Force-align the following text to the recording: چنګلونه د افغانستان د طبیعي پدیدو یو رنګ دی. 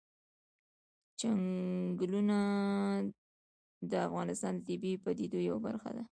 چنګلونه 1.19 2.37
د 3.91 3.93
افغانستان 4.07 4.53
د 4.57 4.63
طبیعي 4.67 4.97
پدیدو 5.03 5.39
یو 5.49 5.57
رنګ 5.65 5.81
دی. 5.95 5.99